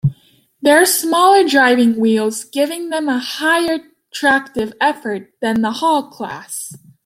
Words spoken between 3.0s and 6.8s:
a higher tractive effort than the Hall Class.